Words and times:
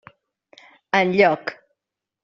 Enlloc. 1.01 1.57